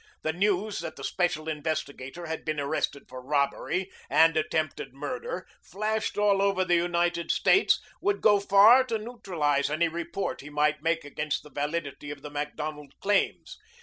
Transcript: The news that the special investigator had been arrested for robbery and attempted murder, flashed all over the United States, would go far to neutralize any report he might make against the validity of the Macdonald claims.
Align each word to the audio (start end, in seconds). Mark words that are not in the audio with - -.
The 0.23 0.33
news 0.33 0.79
that 0.79 0.95
the 0.95 1.03
special 1.03 1.47
investigator 1.47 2.25
had 2.25 2.43
been 2.43 2.59
arrested 2.59 3.07
for 3.07 3.21
robbery 3.23 3.91
and 4.09 4.35
attempted 4.35 4.95
murder, 4.95 5.45
flashed 5.61 6.17
all 6.17 6.41
over 6.41 6.65
the 6.65 6.73
United 6.73 7.29
States, 7.29 7.79
would 8.01 8.19
go 8.19 8.39
far 8.39 8.83
to 8.85 8.97
neutralize 8.97 9.69
any 9.69 9.87
report 9.89 10.41
he 10.41 10.49
might 10.49 10.81
make 10.81 11.05
against 11.05 11.43
the 11.43 11.51
validity 11.51 12.09
of 12.09 12.23
the 12.23 12.31
Macdonald 12.31 12.95
claims. 12.99 13.59